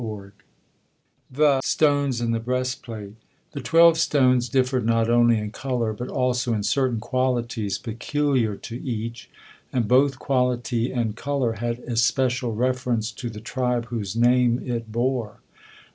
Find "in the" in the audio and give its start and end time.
2.21-2.39